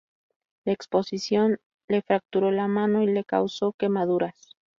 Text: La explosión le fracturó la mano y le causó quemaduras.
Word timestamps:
La 0.65 0.73
explosión 0.73 1.59
le 1.87 2.01
fracturó 2.01 2.49
la 2.49 2.67
mano 2.67 3.03
y 3.03 3.05
le 3.05 3.23
causó 3.23 3.73
quemaduras. 3.73 4.55